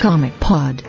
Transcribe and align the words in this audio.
Comic 0.00 0.32
Pod. 0.38 0.82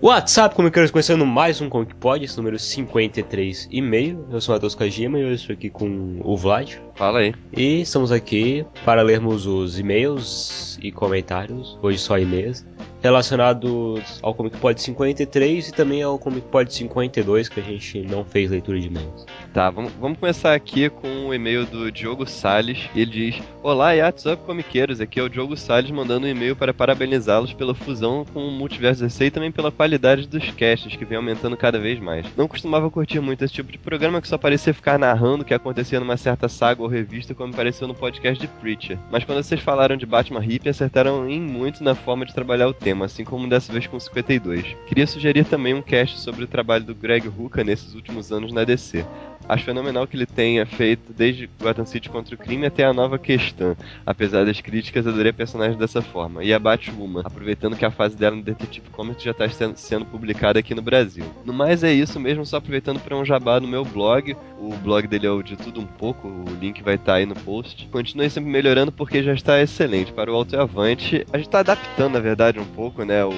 WhatsApp, 0.00 0.54
comiqueiros, 0.54 0.92
começando 0.92 1.26
mais 1.26 1.60
um 1.60 1.68
Comic 1.68 1.92
Pod, 1.96 2.24
esse 2.24 2.36
número 2.36 2.56
53 2.56 3.68
e 3.68 3.82
meio. 3.82 4.24
Eu 4.30 4.40
sou 4.40 4.54
o 4.54 4.56
Matheus 4.56 4.76
Kajima 4.76 5.18
e 5.18 5.22
eu 5.22 5.34
estou 5.34 5.54
aqui 5.54 5.68
com 5.68 6.20
o 6.22 6.36
Vlad. 6.36 6.74
Fala 6.94 7.18
aí. 7.18 7.34
E 7.52 7.80
estamos 7.80 8.12
aqui 8.12 8.64
para 8.84 9.02
lermos 9.02 9.44
os 9.46 9.80
e-mails 9.80 10.78
e 10.80 10.92
comentários, 10.92 11.76
hoje 11.82 11.98
só 11.98 12.16
e-mails, 12.16 12.64
relacionados 13.02 14.20
ao 14.22 14.34
Comic 14.34 14.56
Pod 14.58 14.80
53 14.80 15.68
e 15.68 15.72
também 15.72 16.02
ao 16.02 16.16
Comic 16.16 16.46
Pod 16.46 16.72
52, 16.72 17.48
que 17.48 17.58
a 17.58 17.62
gente 17.64 18.02
não 18.02 18.24
fez 18.24 18.50
leitura 18.52 18.78
de 18.78 18.86
e-mails. 18.86 19.26
Tá, 19.56 19.70
vamos, 19.70 19.90
vamos 19.98 20.18
começar 20.18 20.52
aqui 20.52 20.90
com 20.90 21.28
o 21.28 21.32
e-mail 21.32 21.64
do 21.64 21.90
Diogo 21.90 22.26
Salles. 22.26 22.90
Ele 22.94 23.10
diz: 23.10 23.42
Olá, 23.62 23.94
WhatsApp 23.94 24.44
comiqueiros. 24.44 25.00
Aqui 25.00 25.18
é 25.18 25.22
o 25.22 25.30
Diogo 25.30 25.56
Salles 25.56 25.90
mandando 25.90 26.26
um 26.26 26.28
e-mail 26.28 26.54
para 26.54 26.74
parabenizá-los 26.74 27.54
pela 27.54 27.74
fusão 27.74 28.26
com 28.34 28.46
o 28.46 28.50
Multiverso 28.50 29.02
DC 29.02 29.24
e 29.24 29.30
também 29.30 29.50
pela 29.50 29.72
qualidade 29.72 30.28
dos 30.28 30.50
casts, 30.50 30.94
que 30.94 31.06
vem 31.06 31.16
aumentando 31.16 31.56
cada 31.56 31.78
vez 31.78 31.98
mais. 31.98 32.26
Não 32.36 32.46
costumava 32.46 32.90
curtir 32.90 33.18
muito 33.18 33.42
esse 33.42 33.54
tipo 33.54 33.72
de 33.72 33.78
programa 33.78 34.20
que 34.20 34.28
só 34.28 34.36
parecia 34.36 34.74
ficar 34.74 34.98
narrando 34.98 35.40
o 35.42 35.46
que 35.46 35.54
acontecia 35.54 35.98
numa 35.98 36.18
certa 36.18 36.50
saga 36.50 36.82
ou 36.82 36.86
revista, 36.86 37.34
como 37.34 37.56
pareceu 37.56 37.88
no 37.88 37.94
podcast 37.94 38.38
de 38.38 38.52
Preacher. 38.60 38.98
Mas 39.10 39.24
quando 39.24 39.42
vocês 39.42 39.62
falaram 39.62 39.96
de 39.96 40.04
Batman 40.04 40.44
Hip, 40.44 40.68
acertaram 40.68 41.30
em 41.30 41.40
muito 41.40 41.82
na 41.82 41.94
forma 41.94 42.26
de 42.26 42.34
trabalhar 42.34 42.68
o 42.68 42.74
tema, 42.74 43.06
assim 43.06 43.24
como 43.24 43.48
dessa 43.48 43.72
vez 43.72 43.86
com 43.86 43.98
52. 43.98 44.76
Queria 44.86 45.06
sugerir 45.06 45.46
também 45.46 45.72
um 45.72 45.80
cast 45.80 46.20
sobre 46.20 46.44
o 46.44 46.46
trabalho 46.46 46.84
do 46.84 46.94
Greg 46.94 47.26
Rucka 47.26 47.64
nesses 47.64 47.94
últimos 47.94 48.30
anos 48.30 48.52
na 48.52 48.62
DC. 48.62 49.02
Acho 49.48 49.64
fenomenal 49.64 50.06
que 50.06 50.16
ele 50.16 50.26
tenha 50.26 50.66
feito 50.66 51.12
desde 51.12 51.48
Gotham 51.60 51.86
City 51.86 52.08
contra 52.08 52.34
o 52.34 52.38
crime 52.38 52.66
até 52.66 52.84
a 52.84 52.92
nova 52.92 53.18
questão. 53.18 53.76
Apesar 54.04 54.44
das 54.44 54.60
críticas, 54.60 55.06
adorei 55.06 55.30
a 55.30 55.34
personagem 55.34 55.78
dessa 55.78 56.02
forma. 56.02 56.42
E 56.42 56.52
a 56.52 56.58
Batwoman, 56.58 57.22
aproveitando 57.24 57.76
que 57.76 57.84
a 57.84 57.90
fase 57.90 58.16
dela 58.16 58.34
no 58.34 58.42
Detective 58.42 58.90
Comics 58.90 59.22
já 59.22 59.30
está 59.30 59.48
sendo 59.76 60.04
publicada 60.04 60.58
aqui 60.58 60.74
no 60.74 60.82
Brasil. 60.82 61.24
No 61.44 61.52
mais 61.52 61.84
é 61.84 61.92
isso 61.92 62.18
mesmo, 62.18 62.44
só 62.44 62.56
aproveitando 62.56 62.98
para 62.98 63.16
um 63.16 63.24
jabá 63.24 63.60
no 63.60 63.68
meu 63.68 63.84
blog. 63.84 64.36
O 64.58 64.74
blog 64.76 65.06
dele 65.06 65.26
é 65.26 65.30
o 65.30 65.42
de 65.42 65.56
tudo 65.56 65.80
um 65.80 65.86
pouco, 65.86 66.26
o 66.26 66.44
link 66.60 66.82
vai 66.82 66.96
estar 66.96 67.12
tá 67.12 67.18
aí 67.18 67.26
no 67.26 67.36
post. 67.36 67.86
Continue 67.92 68.28
sempre 68.28 68.50
melhorando 68.50 68.90
porque 68.90 69.22
já 69.22 69.32
está 69.32 69.62
excelente. 69.62 70.12
Para 70.12 70.32
o 70.32 70.34
alto 70.34 70.56
e 70.56 70.58
avante, 70.58 71.24
a 71.32 71.36
gente 71.36 71.46
está 71.46 71.60
adaptando, 71.60 72.14
na 72.14 72.20
verdade, 72.20 72.58
um 72.58 72.64
pouco, 72.64 73.04
né, 73.04 73.24
o, 73.24 73.30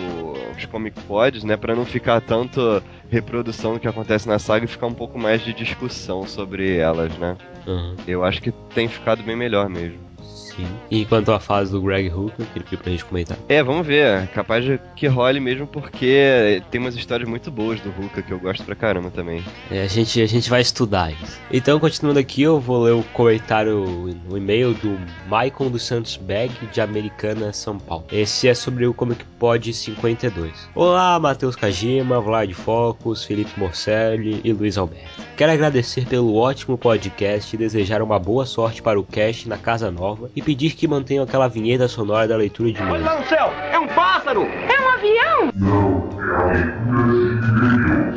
os 0.56 0.64
Comic 0.66 0.98
Pods, 1.02 1.44
né, 1.44 1.56
para 1.56 1.74
não 1.74 1.84
ficar 1.84 2.20
tanto 2.20 2.82
reprodução 3.10 3.74
do 3.74 3.80
que 3.80 3.88
acontece 3.88 4.28
na 4.28 4.38
saga 4.38 4.64
e 4.64 4.68
ficar 4.68 4.86
um 4.86 4.94
pouco 4.94 5.18
mais 5.18 5.42
de 5.42 5.52
discussão 5.52 5.97
sobre 6.26 6.76
elas, 6.76 7.16
né? 7.18 7.36
Uhum. 7.66 7.96
Eu 8.06 8.24
acho 8.24 8.40
que 8.40 8.52
tem 8.74 8.88
ficado 8.88 9.22
bem 9.22 9.36
melhor 9.36 9.68
mesmo. 9.68 9.98
Sim. 10.58 10.66
E 10.90 11.04
quanto 11.04 11.30
à 11.30 11.38
fase 11.38 11.70
do 11.70 11.80
Greg 11.80 12.10
Hooker, 12.10 12.44
que 12.46 12.58
ele 12.58 12.64
pediu 12.64 12.78
pra 12.78 12.90
gente 12.90 13.04
comentar. 13.04 13.38
É, 13.48 13.62
vamos 13.62 13.86
ver. 13.86 14.26
Capaz 14.28 14.64
de 14.64 14.80
que 14.96 15.06
role 15.06 15.38
mesmo, 15.38 15.68
porque 15.68 16.60
tem 16.68 16.80
umas 16.80 16.96
histórias 16.96 17.28
muito 17.28 17.48
boas 17.48 17.80
do 17.80 17.90
Hooker 17.90 18.24
que 18.24 18.32
eu 18.32 18.40
gosto 18.40 18.64
pra 18.64 18.74
caramba 18.74 19.08
também. 19.10 19.44
É, 19.70 19.82
a, 19.82 19.86
gente, 19.86 20.20
a 20.20 20.26
gente 20.26 20.50
vai 20.50 20.60
estudar 20.60 21.12
isso. 21.12 21.38
Então, 21.52 21.78
continuando 21.78 22.18
aqui, 22.18 22.42
eu 22.42 22.58
vou 22.58 22.82
ler 22.82 22.92
o 22.92 23.04
comentário, 23.12 24.10
o 24.28 24.36
e-mail 24.36 24.74
do 24.74 24.98
Michael 25.24 25.70
dos 25.70 25.84
Santos 25.84 26.16
Bag, 26.16 26.52
de 26.72 26.80
Americana, 26.80 27.52
São 27.52 27.78
Paulo. 27.78 28.04
Esse 28.10 28.48
é 28.48 28.54
sobre 28.54 28.84
o 28.84 28.92
Comic 28.92 29.24
Pod 29.38 29.72
52. 29.72 30.68
Olá, 30.74 31.20
Matheus 31.20 31.54
Kajima, 31.54 32.20
Vlad 32.20 32.52
Focus, 32.52 33.24
Felipe 33.24 33.52
Morcelli 33.56 34.40
e 34.42 34.52
Luiz 34.52 34.76
Alberto. 34.76 35.28
Quero 35.36 35.52
agradecer 35.52 36.04
pelo 36.04 36.34
ótimo 36.34 36.76
podcast 36.76 37.54
e 37.54 37.58
desejar 37.58 38.02
uma 38.02 38.18
boa 38.18 38.44
sorte 38.44 38.82
para 38.82 38.98
o 38.98 39.04
cast 39.04 39.48
na 39.48 39.56
Casa 39.56 39.88
Nova 39.88 40.28
e 40.34 40.42
pedir 40.48 40.74
que 40.74 40.88
mantenham 40.88 41.24
aquela 41.24 41.46
vinheta 41.46 41.86
sonora 41.86 42.26
da 42.26 42.34
leitura 42.34 42.72
de 42.72 42.80
e-mails. 42.80 43.06
Olha 43.06 43.20
no 43.20 43.26
céu! 43.26 43.52
É 43.70 43.78
um 43.78 43.86
pássaro! 43.88 44.44
É 44.44 44.80
um 44.80 44.88
avião! 44.88 45.52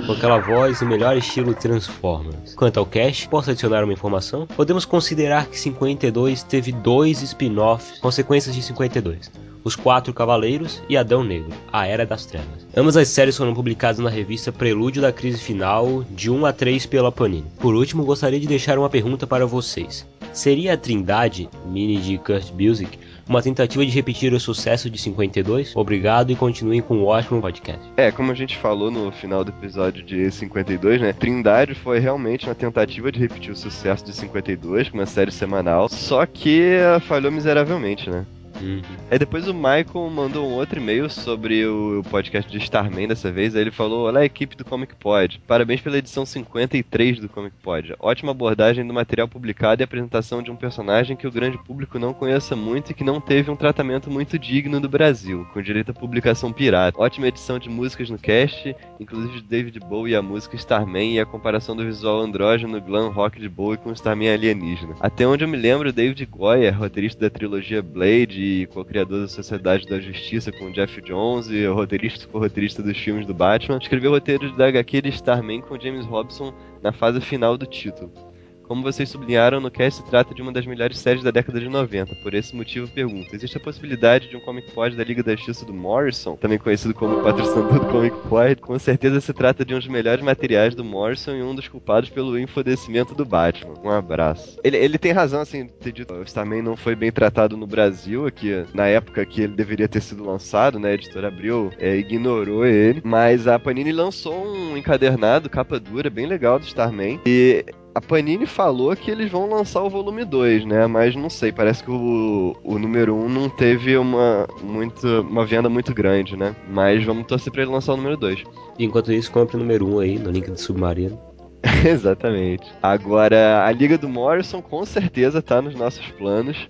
com 0.05 0.13
aquela 0.13 0.39
voz 0.39 0.81
e 0.81 0.85
melhor 0.85 1.17
estilo 1.17 1.53
Transformers. 1.53 2.55
Quanto 2.55 2.79
ao 2.79 2.85
cast, 2.85 3.27
posso 3.27 3.51
adicionar 3.51 3.83
uma 3.83 3.93
informação? 3.93 4.47
Podemos 4.47 4.85
considerar 4.85 5.45
que 5.45 5.59
52 5.59 6.43
teve 6.43 6.71
dois 6.71 7.21
spin-offs, 7.21 7.99
consequências 7.99 8.55
de 8.55 8.61
52. 8.61 9.29
Os 9.63 9.75
Quatro 9.75 10.13
Cavaleiros 10.13 10.81
e 10.89 10.97
Adão 10.97 11.23
Negro, 11.23 11.51
A 11.71 11.85
Era 11.85 12.05
das 12.05 12.25
Trevas. 12.25 12.65
Ambas 12.75 12.97
as 12.97 13.09
séries 13.09 13.37
foram 13.37 13.53
publicadas 13.53 13.99
na 13.99 14.09
revista 14.09 14.51
Prelúdio 14.51 15.01
da 15.01 15.11
Crise 15.11 15.39
Final, 15.39 16.03
de 16.09 16.31
1 16.31 16.45
a 16.45 16.53
3 16.53 16.85
pela 16.87 17.11
Panini. 17.11 17.51
Por 17.59 17.75
último, 17.75 18.03
gostaria 18.03 18.39
de 18.39 18.47
deixar 18.47 18.79
uma 18.79 18.89
pergunta 18.89 19.27
para 19.27 19.45
vocês. 19.45 20.05
Seria 20.33 20.73
a 20.73 20.77
Trindade, 20.77 21.49
mini 21.65 21.97
de 21.97 22.17
Kurt 22.17 22.51
Busiek, 22.51 22.97
uma 23.27 23.41
tentativa 23.41 23.85
de 23.85 23.91
repetir 23.91 24.33
o 24.33 24.39
sucesso 24.39 24.89
de 24.89 24.97
52? 24.97 25.75
Obrigado 25.75 26.31
e 26.31 26.35
continuem 26.35 26.81
com 26.81 26.97
um 26.97 27.05
ótimo 27.05 27.41
podcast. 27.41 27.81
É, 27.97 28.11
como 28.11 28.31
a 28.31 28.35
gente 28.35 28.57
falou 28.57 28.89
no 28.89 29.11
final 29.11 29.43
do 29.43 29.51
episódio 29.51 30.03
de 30.03 30.31
52, 30.31 31.01
né? 31.01 31.13
Trindade 31.13 31.75
foi 31.75 31.99
realmente 31.99 32.45
uma 32.45 32.55
tentativa 32.55 33.11
de 33.11 33.19
repetir 33.19 33.51
o 33.51 33.55
sucesso 33.55 34.05
de 34.05 34.13
52 34.13 34.89
com 34.89 34.97
uma 34.97 35.05
série 35.05 35.31
semanal, 35.31 35.89
só 35.89 36.25
que 36.25 36.77
falhou 37.07 37.31
miseravelmente, 37.31 38.09
né? 38.09 38.25
Uhum. 38.61 38.81
Aí 39.09 39.17
depois 39.17 39.47
o 39.47 39.53
Michael 39.53 40.09
mandou 40.13 40.47
um 40.47 40.53
outro 40.53 40.79
e-mail 40.79 41.09
sobre 41.09 41.66
o 41.66 42.03
podcast 42.09 42.49
de 42.49 42.57
Starman 42.59 43.07
dessa 43.07 43.31
vez. 43.31 43.55
Aí 43.55 43.61
ele 43.61 43.72
falou: 43.72 44.07
Olá, 44.07 44.23
equipe 44.23 44.55
do 44.55 44.63
Comic 44.63 44.95
Pod. 44.95 45.41
Parabéns 45.47 45.81
pela 45.81 45.97
edição 45.97 46.25
53 46.25 47.19
do 47.19 47.27
Comic 47.27 47.55
Pod. 47.61 47.95
Ótima 47.99 48.31
abordagem 48.31 48.85
do 48.85 48.94
material 48.94 49.27
publicado 49.27 49.81
e 49.81 49.83
apresentação 49.83 50.41
de 50.41 50.51
um 50.51 50.55
personagem 50.55 51.17
que 51.17 51.27
o 51.27 51.31
grande 51.31 51.57
público 51.57 51.97
não 51.97 52.13
conheça 52.13 52.55
muito 52.55 52.91
e 52.91 52.94
que 52.94 53.03
não 53.03 53.19
teve 53.19 53.49
um 53.49 53.55
tratamento 53.55 54.09
muito 54.09 54.38
digno 54.38 54.79
do 54.79 54.89
Brasil, 54.89 55.45
com 55.53 55.61
direito 55.61 55.91
à 55.91 55.93
publicação 55.93 56.53
pirata. 56.53 57.01
Ótima 57.01 57.28
edição 57.28 57.57
de 57.57 57.69
músicas 57.69 58.09
no 58.09 58.17
cast, 58.17 58.75
inclusive 58.99 59.41
de 59.41 59.47
David 59.47 59.79
Bowie 59.79 60.13
e 60.13 60.16
a 60.16 60.22
música 60.22 60.55
Starman 60.55 61.16
e 61.16 61.19
a 61.19 61.25
comparação 61.25 61.75
do 61.75 61.85
visual 61.85 62.22
andrógeno 62.22 62.79
glam 62.79 63.09
rock 63.09 63.39
de 63.39 63.49
Bowie 63.49 63.78
com 63.78 63.89
o 63.89 63.93
Starman 63.93 64.33
alienígena. 64.33 64.95
Até 64.99 65.25
onde 65.28 65.43
eu 65.43 65.47
me 65.47 65.57
lembro, 65.57 65.91
David 65.91 66.25
Goyer, 66.25 66.78
roteirista 66.78 67.22
da 67.22 67.29
trilogia 67.29 67.81
Blade 67.81 68.50
e 68.51 68.67
co-criador 68.67 69.22
da 69.22 69.28
Sociedade 69.28 69.88
da 69.88 70.00
Justiça 70.00 70.51
com 70.51 70.72
Jeff 70.72 71.01
Jones 71.01 71.47
e 71.47 71.66
roteirista 71.66 72.28
co-roteirista 72.28 72.84
dos 72.84 72.97
filmes 72.97 73.25
do 73.25 73.34
Batman, 73.34 73.79
escreveu 73.81 74.12
roteiros 74.12 74.56
da 74.56 74.67
HQ 74.67 75.01
de 75.01 75.09
Starman 75.09 75.62
com 75.62 75.79
James 75.79 76.06
Robson 76.06 76.53
na 76.81 76.91
fase 76.91 77.22
final 77.22 77.57
do 77.57 77.66
título. 77.66 78.30
Como 78.71 78.83
vocês 78.83 79.09
sublinharam, 79.09 79.59
no 79.59 79.69
cast 79.69 80.01
se 80.01 80.09
trata 80.09 80.33
de 80.33 80.41
uma 80.41 80.49
das 80.49 80.65
melhores 80.65 80.97
séries 80.97 81.21
da 81.21 81.29
década 81.29 81.59
de 81.59 81.67
90. 81.67 82.15
Por 82.23 82.33
esse 82.33 82.55
motivo, 82.55 82.89
pergunto: 82.89 83.35
existe 83.35 83.57
a 83.57 83.59
possibilidade 83.59 84.29
de 84.29 84.37
um 84.37 84.39
Comic 84.39 84.71
Pod 84.71 84.95
da 84.95 85.03
Liga 85.03 85.21
da 85.21 85.35
Justiça 85.35 85.65
do 85.65 85.73
Morrison, 85.73 86.37
também 86.37 86.57
conhecido 86.57 86.93
como 86.93 87.21
patrocinador 87.21 87.81
do 87.81 87.91
Comic 87.91 88.15
Pod? 88.29 88.55
Com 88.61 88.79
certeza 88.79 89.19
se 89.19 89.33
trata 89.33 89.65
de 89.65 89.75
um 89.75 89.77
dos 89.77 89.89
melhores 89.89 90.23
materiais 90.23 90.73
do 90.73 90.85
Morrison 90.85 91.35
e 91.35 91.43
um 91.43 91.53
dos 91.53 91.67
culpados 91.67 92.09
pelo 92.09 92.39
infodecimento 92.39 93.13
do 93.13 93.25
Batman. 93.25 93.73
Um 93.83 93.89
abraço. 93.89 94.57
Ele, 94.63 94.77
ele 94.77 94.97
tem 94.97 95.11
razão, 95.11 95.41
assim, 95.41 95.67
ter 95.67 95.91
dito 95.91 96.13
que 96.23 96.33
também 96.33 96.61
não 96.61 96.77
foi 96.77 96.95
bem 96.95 97.11
tratado 97.11 97.57
no 97.57 97.67
Brasil, 97.67 98.25
aqui 98.25 98.63
na 98.73 98.87
época 98.87 99.25
que 99.25 99.41
ele 99.41 99.53
deveria 99.53 99.89
ter 99.89 99.99
sido 99.99 100.23
lançado, 100.23 100.79
né? 100.79 100.91
A 100.91 100.93
editora 100.93 101.27
Abril 101.27 101.73
é, 101.77 101.97
ignorou 101.97 102.65
ele, 102.65 103.01
mas 103.03 103.49
a 103.49 103.59
Panini 103.59 103.91
lançou 103.91 104.47
um 104.47 104.77
encadernado, 104.77 105.49
capa 105.49 105.77
dura, 105.77 106.09
bem 106.09 106.25
legal 106.25 106.57
do 106.57 106.63
Starman. 106.63 107.19
E 107.25 107.65
a 107.94 108.02
Panini 108.02 108.46
falou 108.46 108.96
que 108.96 109.12
eles 109.12 109.29
vão 109.29 109.50
lançar 109.50 109.81
o 109.84 109.90
volume 109.90 110.24
2, 110.24 110.66
né? 110.66 110.88
Mas 110.88 111.16
não 111.16 111.29
sei, 111.29 111.52
parece 111.52 111.84
que 111.84 111.91
o, 111.91 112.56
o 112.64 112.79
número 112.79 113.16
1 113.16 113.26
um 113.26 113.29
não 113.29 113.49
teve 113.49 113.97
uma, 113.97 114.47
muito, 114.64 115.22
uma 115.22 115.46
venda 115.46 115.70
muito 115.70 115.93
grande, 115.93 116.38
né? 116.38 116.55
Mas 116.70 117.03
vamos 117.03 117.26
torcer 117.28 117.52
pra 117.52 117.64
ele 117.64 117.72
lançar 117.72 117.93
o 117.93 117.97
número 117.97 118.17
2. 118.17 118.43
Enquanto 118.79 119.11
isso, 119.11 119.32
compre 119.32 119.58
o 119.58 119.59
número 119.59 119.85
1 119.88 119.96
um 119.96 119.99
aí 119.99 120.17
no 120.17 120.32
link 120.32 120.49
do 120.49 120.59
Submarino. 120.59 121.20
Exatamente. 121.85 122.72
Agora, 122.82 123.66
a 123.66 123.72
Liga 123.72 123.97
do 123.97 124.09
Morrison 124.09 124.61
com 124.61 124.85
certeza 124.85 125.41
tá 125.41 125.61
nos 125.61 125.76
nossos 125.76 126.05
planos. 126.11 126.67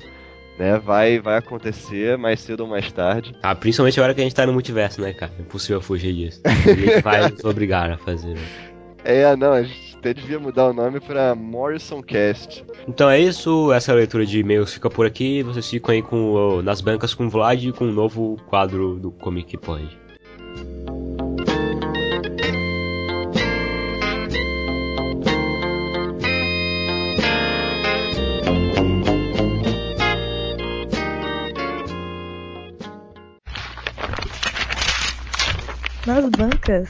Né, 0.60 0.78
vai, 0.78 1.18
vai 1.18 1.38
acontecer 1.38 2.18
mais 2.20 2.40
cedo 2.40 2.60
ou 2.60 2.68
mais 2.68 2.92
tarde. 2.92 3.34
Ah, 3.42 3.56
principalmente 3.56 4.00
agora 4.00 4.14
que 4.14 4.22
a 4.22 4.24
gente 4.24 4.36
tá 4.36 4.46
no 4.46 4.54
multiverso, 4.54 5.02
né, 5.02 5.12
cara? 5.12 5.32
É 5.40 5.42
impossível 5.42 5.82
fugir 5.82 6.14
disso. 6.14 6.42
A 6.46 6.50
gente 6.52 7.02
vai 7.02 7.32
nos 7.32 7.44
obrigar 7.44 7.90
a 7.90 7.98
fazer. 7.98 8.36
Né? 8.36 8.71
É, 9.04 9.36
não, 9.36 9.54
a 9.54 9.64
gente 9.64 9.98
até 9.98 10.14
devia 10.14 10.40
mudar 10.40 10.68
o 10.68 10.74
nome 10.74 11.00
pra 11.00 11.34
Morrison 11.36 12.02
Cast. 12.02 12.64
Então 12.88 13.10
é 13.10 13.20
isso, 13.20 13.72
essa 13.72 13.94
leitura 13.94 14.26
de 14.26 14.40
e-mails 14.40 14.74
fica 14.74 14.90
por 14.90 15.06
aqui. 15.06 15.42
Vocês 15.44 15.70
ficam 15.70 15.94
aí 15.94 16.02
com, 16.02 16.34
o- 16.34 16.62
nas 16.62 16.82
bancas 16.82 17.14
com 17.14 17.26
o 17.26 17.30
Vlad 17.30 17.64
e 17.64 17.72
com 17.72 17.86
um 17.86 17.92
novo 17.92 18.38
quadro 18.48 18.96
do 19.00 19.12
Comic 19.12 19.58
Pod. 19.58 19.88
Nas 36.06 36.30
bancas. 36.30 36.90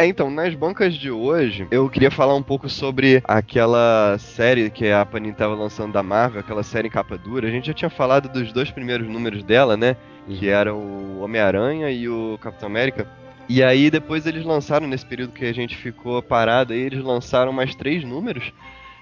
É, 0.00 0.06
então, 0.06 0.30
nas 0.30 0.54
bancas 0.54 0.94
de 0.94 1.10
hoje, 1.10 1.66
eu 1.72 1.88
queria 1.90 2.10
falar 2.10 2.36
um 2.36 2.42
pouco 2.42 2.68
sobre 2.68 3.20
aquela 3.24 4.16
série 4.18 4.70
que 4.70 4.88
a 4.92 5.04
Panini 5.04 5.32
estava 5.32 5.56
lançando 5.56 5.92
da 5.92 6.04
Marvel, 6.04 6.38
aquela 6.38 6.62
série 6.62 6.86
em 6.86 6.90
capa 6.90 7.18
dura. 7.18 7.48
A 7.48 7.50
gente 7.50 7.66
já 7.66 7.74
tinha 7.74 7.90
falado 7.90 8.28
dos 8.28 8.52
dois 8.52 8.70
primeiros 8.70 9.08
números 9.08 9.42
dela, 9.42 9.76
né? 9.76 9.96
Que 10.28 10.46
Uhum. 10.46 10.52
era 10.52 10.72
o 10.74 11.20
Homem-Aranha 11.20 11.90
e 11.90 12.08
o 12.08 12.38
Capitão 12.40 12.68
América. 12.68 13.08
E 13.48 13.60
aí 13.60 13.90
depois 13.90 14.24
eles 14.24 14.44
lançaram, 14.44 14.86
nesse 14.86 15.04
período 15.04 15.32
que 15.32 15.44
a 15.44 15.52
gente 15.52 15.76
ficou 15.76 16.22
parado 16.22 16.72
aí, 16.72 16.78
eles 16.80 17.02
lançaram 17.02 17.52
mais 17.52 17.74
três 17.74 18.04
números, 18.04 18.52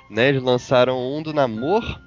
né? 0.09 0.31
Eles 0.31 0.43
lançaram 0.43 0.99
um 0.99 1.23
do 1.23 1.35
Namor, 1.35 2.01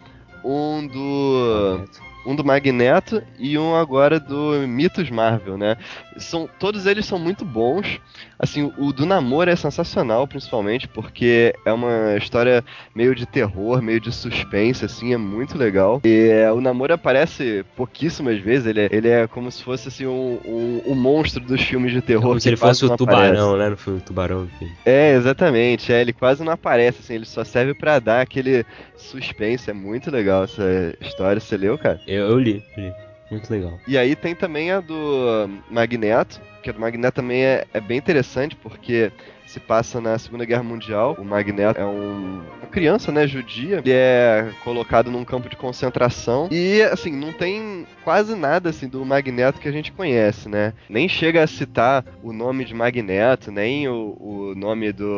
um 0.44 0.88
do 0.88 1.86
um 2.26 2.36
do 2.36 2.44
Magneto 2.44 3.24
e 3.38 3.58
um 3.58 3.76
agora 3.76 4.20
do 4.20 4.68
Mitos 4.68 5.10
Marvel, 5.10 5.58
né? 5.58 5.78
São, 6.20 6.50
todos 6.60 6.86
eles 6.86 7.06
são 7.06 7.18
muito 7.18 7.46
bons. 7.46 8.00
Assim, 8.38 8.72
o 8.78 8.94
do 8.94 9.06
Namoro 9.06 9.50
é 9.50 9.56
sensacional, 9.56 10.28
principalmente, 10.28 10.88
porque 10.88 11.54
é 11.66 11.74
uma 11.74 12.16
história 12.18 12.64
meio 12.96 13.14
de 13.14 13.26
terror, 13.26 13.82
meio 13.82 14.00
de 14.00 14.12
suspense, 14.12 14.86
assim, 14.86 15.14
é 15.14 15.18
muito 15.18 15.58
legal. 15.58 16.02
E 16.06 16.30
é, 16.30 16.52
o 16.52 16.62
Namoro 16.62 16.94
aparece 16.94 17.66
pouquíssimas 17.76 18.40
vezes, 18.40 18.68
ele 18.68 18.82
é, 18.82 18.90
ele 18.92 19.10
é 19.10 19.28
como 19.28 19.52
se 19.52 19.64
fosse, 19.64 19.90
assim, 19.90 20.06
um, 20.06 20.40
um, 20.46 20.92
um 20.92 20.96
monstro 20.96 21.44
dos 21.44 21.62
filmes 21.62 21.92
de 21.92 22.02
terror. 22.02 22.30
Como 22.30 22.40
se 22.40 22.50
ele 22.50 22.58
fosse 22.58 22.86
o 22.86 22.96
tubarão, 22.96 23.54
aparece. 23.54 23.58
né? 23.58 23.70
No 23.70 23.78
filme 23.78 24.00
Tubarão. 24.02 24.48
É, 24.86 25.14
exatamente. 25.14 25.92
É, 25.92 26.02
ele 26.02 26.14
quase 26.14 26.44
não 26.44 26.54
aparece, 26.54 27.00
assim, 27.02 27.16
ele 27.16 27.26
só 27.26 27.44
serve 27.44 27.74
pra 27.74 28.00
dar 28.00 28.22
aquele 28.22 28.66
suspense. 28.96 29.70
É 29.70 29.74
muito 29.74 30.10
legal 30.12 30.44
essa 30.44 30.64
história. 31.02 31.40
Você 31.40 31.58
leu, 31.58 31.78
cara? 31.78 32.00
Eu, 32.08 32.30
eu 32.30 32.40
li, 32.40 32.64
eu 32.78 32.84
li. 32.84 33.09
Muito 33.32 33.50
legal. 33.52 33.80
E 33.88 33.98
aí 33.98 34.16
tem 34.16 34.34
também 34.34 34.72
a 34.72 34.80
do 34.80 35.50
Magneto, 35.70 36.42
que 36.64 36.70
a 36.70 36.74
do 36.74 36.80
Magneto 36.80 37.16
também 37.16 37.44
é, 37.44 37.66
é 37.74 37.80
bem 37.80 37.98
interessante, 37.98 38.56
porque 38.56 39.12
se 39.50 39.60
passa 39.60 40.00
na 40.00 40.18
Segunda 40.20 40.46
Guerra 40.46 40.62
Mundial. 40.62 41.16
O 41.18 41.26
Magneto 41.26 41.80
é 41.80 41.86
um, 41.86 42.42
uma 42.60 42.68
criança, 42.70 43.12
né, 43.12 43.26
judia, 43.26 43.82
que 43.82 43.92
é 43.92 44.52
colocado 44.64 45.10
num 45.10 45.26
campo 45.26 45.50
de 45.50 45.56
concentração. 45.56 46.48
E, 46.52 46.84
assim, 46.84 47.12
não 47.12 47.34
tem 47.34 47.69
quase 48.10 48.36
nada, 48.36 48.72
assim, 48.72 48.88
do 48.88 49.06
Magneto 49.06 49.60
que 49.60 49.70
a 49.70 49.72
gente 49.72 49.92
conhece, 49.92 50.50
né? 50.50 50.74
Nem 50.90 51.08
chega 51.08 51.44
a 51.44 51.48
citar 51.48 52.04
o 52.24 52.34
nome 52.34 52.66
de 52.66 52.74
Magneto, 52.74 53.52
nem 53.52 53.88
o, 53.88 54.18
o 54.20 54.56
nome 54.56 54.92
do 54.92 55.14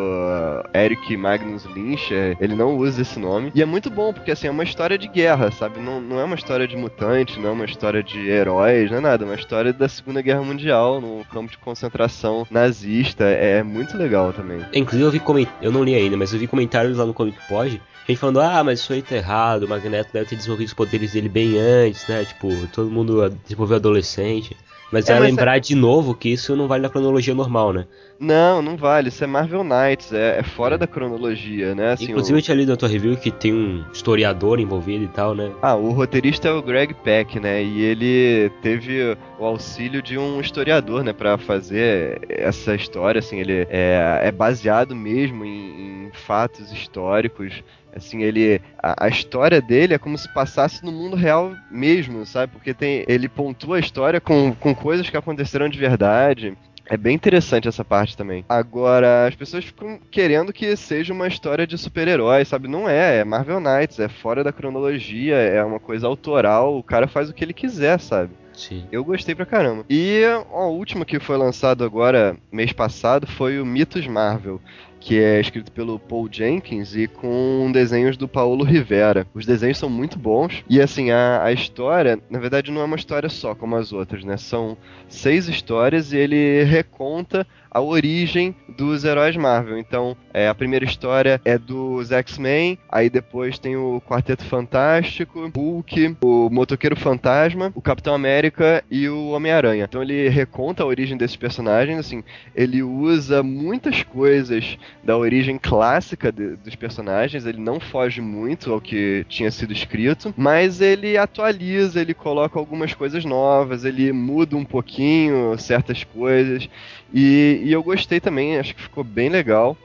Eric 0.76 1.16
Magnus 1.16 1.64
Lynch, 1.68 2.14
é, 2.14 2.36
ele 2.42 2.54
não 2.54 2.76
usa 2.76 3.02
esse 3.02 3.18
nome. 3.18 3.50
E 3.56 3.62
é 3.62 3.66
muito 3.66 3.90
bom, 3.90 4.12
porque, 4.12 4.32
assim, 4.32 4.48
é 4.48 4.52
uma 4.52 4.66
história 4.66 4.98
de 4.98 5.08
guerra, 5.08 5.50
sabe? 5.52 5.80
Não, 5.80 6.02
não 6.02 6.20
é 6.20 6.26
uma 6.26 6.36
história 6.36 6.68
de 6.68 6.76
mutante, 6.76 7.40
não 7.40 7.52
é 7.52 7.54
uma 7.54 7.64
história 7.64 8.04
de 8.04 8.30
heróis, 8.30 8.92
não 8.92 8.98
é 8.98 9.02
nada. 9.02 9.24
É 9.24 9.26
uma 9.26 9.36
história 9.36 9.72
da 9.72 9.88
Segunda 9.88 10.22
Guerra 10.22 10.44
Mundial, 10.44 11.00
no 11.00 11.24
campo 11.32 11.50
de 11.50 11.58
concentração 11.60 12.46
nazista. 12.52 13.24
É 13.24 13.64
muito 13.64 13.96
legal 13.96 14.34
também. 14.34 14.66
Inclusive 14.74 15.06
eu 15.06 15.12
vi 15.12 15.20
coment... 15.22 15.48
eu 15.62 15.72
não 15.72 15.82
li 15.82 15.96
ainda, 15.96 16.18
mas 16.18 16.34
eu 16.34 16.40
vi 16.40 16.46
comentários 16.46 16.98
lá 16.98 17.06
no 17.06 17.14
Comic 17.14 17.38
Pod, 17.48 17.82
gente 18.12 18.20
falando, 18.20 18.42
ah, 18.42 18.64
mas 18.64 18.80
isso 18.80 18.94
aí 18.94 19.02
tá 19.02 19.16
errado, 19.16 19.64
o 19.64 19.70
Magneto 19.70 20.12
deve 20.14 20.26
ter 20.28 20.36
desenvolvido 20.36 20.68
os 20.68 20.74
poderes 20.74 21.14
dele 21.14 21.30
bem 21.30 21.58
antes, 21.58 22.08
né? 22.08 22.24
Tipo, 22.26 22.50
todo 22.82 22.92
mundo 22.92 23.30
desenvolveu 23.44 23.78
adolescente. 23.78 24.56
Mas 24.92 25.10
É, 25.10 25.14
é, 25.14 25.20
mas 25.20 25.30
lembrar 25.30 25.58
de 25.60 25.74
novo 25.74 26.14
que 26.14 26.28
isso 26.30 26.54
não 26.56 26.68
vale 26.68 26.84
na 26.84 26.90
cronologia 26.90 27.34
normal, 27.34 27.72
né? 27.72 27.86
Não, 28.20 28.62
não 28.62 28.76
vale. 28.76 29.08
Isso 29.08 29.24
é 29.24 29.28
Marvel 29.28 29.64
Knights, 29.64 30.12
é, 30.12 30.40
é 30.40 30.44
fora 30.44 30.78
da 30.78 30.86
cronologia, 30.86 31.74
né? 31.74 31.94
Assim, 31.94 32.12
Inclusive 32.12 32.36
o- 32.36 32.40
eu 32.40 32.42
tinha 32.44 32.58
lido 32.58 32.70
na 32.70 32.76
tua 32.76 32.90
review 32.90 33.16
que 33.16 33.32
tem 33.32 33.54
um 33.54 33.86
historiador 33.92 34.60
envolvido 34.60 35.06
e 35.06 35.08
tal, 35.08 35.34
né? 35.34 35.50
Ah, 35.62 35.76
o 35.76 35.92
roteirista 35.92 36.50
é 36.50 36.52
o 36.52 36.62
Greg 36.62 36.94
Peck, 36.94 37.40
né? 37.40 37.64
E 37.64 37.82
ele 37.82 38.52
teve 38.62 39.18
o 39.40 39.46
auxílio 39.46 40.02
de 40.02 40.18
um 40.18 40.42
historiador, 40.42 41.04
né, 41.04 41.14
Pra 41.14 41.38
fazer 41.38 42.22
essa 42.30 42.76
história. 42.76 43.20
Assim, 43.20 43.40
ele 43.40 43.66
é, 43.70 44.20
é 44.24 44.32
baseado 44.32 44.94
mesmo 44.94 45.46
em, 45.46 46.08
em 46.08 46.12
fatos 46.12 46.70
históricos. 46.72 47.64
Assim, 47.96 48.24
ele 48.24 48.62
a, 48.82 49.06
a 49.06 49.08
história 49.10 49.62
dele 49.62 49.94
é 49.94 49.98
como 49.98 50.18
se 50.18 50.32
passasse 50.34 50.84
no 50.84 50.92
mundo 50.92 51.16
real 51.16 51.56
mesmo, 51.70 52.26
sabe? 52.26 52.54
Porque 52.54 52.74
tem 52.74 53.04
ele 53.08 53.28
pontua 53.28 53.78
a 53.78 53.80
história 53.80 54.22
com, 54.22 54.54
com 54.54 54.74
coisas 54.74 55.10
que 55.10 55.18
aconteceram 55.18 55.70
de 55.70 55.78
verdade. 55.78 56.58
É 56.92 56.98
bem 56.98 57.16
interessante 57.16 57.70
essa 57.70 57.86
parte 57.86 58.18
também. 58.18 58.44
Agora, 58.50 59.26
as 59.28 59.36
pessoas 59.36 59.64
ficam 59.64 59.98
querendo 60.12 60.52
que 60.52 60.76
seja 60.76 61.14
uma 61.14 61.28
história 61.28 61.66
de 61.66 61.78
super-herói, 61.78 62.44
sabe? 62.44 62.68
Não 62.68 62.90
é, 62.90 63.20
é 63.20 63.24
Marvel 63.24 63.62
Knights, 63.62 64.00
é 64.00 64.10
fora 64.10 64.44
da 64.44 64.52
cronologia, 64.52 65.36
é 65.36 65.64
uma 65.64 65.80
coisa 65.80 66.06
autoral, 66.06 66.78
o 66.78 66.84
cara 66.84 67.08
faz 67.08 67.30
o 67.30 67.34
que 67.34 67.46
ele 67.46 67.54
quiser, 67.54 67.98
sabe? 67.98 68.32
Sim. 68.54 68.86
Eu 68.92 69.04
gostei 69.04 69.34
pra 69.34 69.46
caramba. 69.46 69.86
E 69.90 70.22
o 70.52 70.68
último 70.68 71.06
que 71.06 71.20
foi 71.20 71.38
lançado 71.38 71.84
agora, 71.84 72.36
mês 72.52 72.74
passado, 72.74 73.26
foi 73.26 73.60
o 73.60 73.66
Mitos 73.66 74.06
Marvel. 74.06 74.60
Que 75.02 75.20
é 75.20 75.42
escrito 75.42 75.72
pelo 75.72 76.00
Paul 76.00 76.30
Jenkins 76.32 76.96
e 76.96 77.08
com 77.08 77.70
desenhos 77.74 78.16
do 78.16 78.28
Paulo 78.28 78.64
Rivera. 78.64 79.28
Os 79.34 79.46
desenhos 79.46 79.78
são 79.78 79.90
muito 79.90 80.18
bons. 80.18 80.64
E 80.70 80.80
assim, 80.80 81.12
a, 81.12 81.44
a 81.44 81.52
história, 81.52 82.18
na 82.30 82.40
verdade, 82.40 82.72
não 82.72 82.82
é 82.82 82.86
uma 82.86 82.96
história 82.96 83.28
só 83.28 83.54
como 83.54 83.76
as 83.76 83.92
outras, 83.92 84.24
né? 84.24 84.38
São 84.38 84.78
seis 85.10 85.50
histórias 85.50 86.14
e 86.14 86.18
ele 86.18 86.64
reconta 86.64 87.46
a 87.72 87.80
origem 87.80 88.54
dos 88.78 89.06
heróis 89.06 89.36
Marvel. 89.38 89.78
Então, 89.78 90.16
é, 90.34 90.48
a 90.48 90.54
primeira 90.54 90.84
história 90.84 91.40
é 91.46 91.58
dos 91.58 92.12
X-Men, 92.12 92.78
aí 92.90 93.10
depois 93.10 93.58
tem 93.58 93.76
o 93.78 94.02
Quarteto 94.06 94.44
Fantástico, 94.44 95.50
Hulk, 95.56 96.18
o 96.22 96.50
Motoqueiro 96.50 96.96
Fantasma, 96.96 97.72
o 97.74 97.82
Capitão 97.82 98.14
América 98.14 98.84
e 98.92 99.08
o 99.08 99.30
Homem-Aranha. 99.30 99.86
Então 99.86 100.02
ele 100.02 100.28
reconta 100.30 100.84
a 100.84 100.86
origem 100.86 101.18
desses 101.18 101.38
personagens, 101.38 101.98
assim, 101.98 102.24
ele 102.56 102.84
usa 102.84 103.42
muitas 103.42 104.04
coisas 104.04 104.78
da 105.04 105.18
origem 105.18 105.58
clássica 105.58 106.32
de- 106.32 106.58
dos 106.58 106.76
personagens, 106.76 107.46
ele 107.46 107.60
não 107.60 107.80
foge 107.80 108.20
muito 108.22 108.72
ao 108.74 108.82
que 108.82 109.26
tinha 109.30 109.50
sido 109.52 109.72
escrito, 109.72 110.34
mas 110.36 110.82
ele 110.82 111.18
atualiza, 111.18 112.02
ele 112.02 112.14
coloca 112.14 112.60
algumas 112.60 112.94
coisas 112.94 113.24
novas, 113.24 113.86
ele 113.86 114.12
muda 114.12 114.58
um 114.58 114.66
pouquinho 114.66 115.58
certas 115.58 116.04
coisas. 116.04 116.70
E, 117.14 117.61
e 117.62 117.72
eu 117.72 117.84
gostei 117.84 118.20
também, 118.20 118.58
acho 118.58 118.76
que 118.76 118.82
ficou 118.82 119.04
bem 119.04 119.30
legal. 119.30 119.78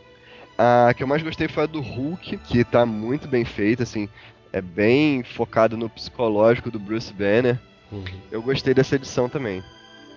A 0.59 0.95
que 0.95 1.03
eu 1.03 1.07
mais 1.07 1.23
gostei 1.23 1.49
foi 1.49 1.65
a 1.65 1.67
do 1.67 1.81
Hulk, 1.81 2.39
que 2.39 2.65
tá 2.65 2.87
muito 2.87 3.29
bem 3.29 3.45
feita, 3.45 3.83
assim, 3.83 4.09
é 4.53 4.61
bem 4.61 5.23
focado 5.23 5.77
no 5.77 5.89
psicológico 5.89 6.71
do 6.71 6.79
Bruce 6.79 7.13
Banner. 7.13 7.59
Uhum. 7.93 8.05
Eu 8.31 8.43
gostei 8.43 8.73
dessa 8.73 8.97
edição 8.97 9.29
também. 9.29 9.63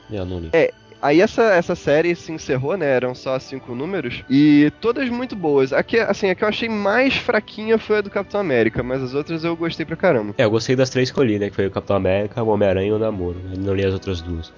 Não 0.09 0.39
li. 0.39 0.49
Aí 1.01 1.21
essa, 1.21 1.43
essa 1.53 1.75
série 1.75 2.13
se 2.13 2.31
encerrou, 2.31 2.75
né? 2.75 2.85
Eram 2.85 3.15
só 3.15 3.39
cinco 3.39 3.73
números. 3.73 4.23
E 4.29 4.71
todas 4.81 5.07
muito 5.09 5.33
boas. 5.33 5.71
A 5.71 5.81
que, 5.81 5.97
assim, 5.97 6.29
a 6.29 6.35
que 6.35 6.43
eu 6.43 6.47
achei 6.47 6.67
mais 6.67 7.15
fraquinha 7.15 7.77
foi 7.77 7.99
a 7.99 8.01
do 8.01 8.09
Capitão 8.09 8.41
América, 8.41 8.83
mas 8.83 9.01
as 9.01 9.13
outras 9.13 9.43
eu 9.45 9.55
gostei 9.55 9.85
pra 9.85 9.95
caramba. 9.95 10.33
É, 10.37 10.43
eu 10.43 10.51
gostei 10.51 10.75
das 10.75 10.89
três 10.89 11.09
que 11.09 11.17
eu 11.17 11.23
li, 11.23 11.39
né? 11.39 11.49
Que 11.49 11.55
foi 11.55 11.67
o 11.67 11.71
Capitão 11.71 11.95
América, 11.95 12.43
o 12.43 12.47
Homem-Aranha 12.49 12.89
e 12.89 12.91
o 12.91 12.99
Namoro. 12.99 13.39
Eu 13.51 13.59
não 13.59 13.73
li 13.73 13.85
as 13.85 13.93
outras 13.93 14.21
duas. 14.21 14.51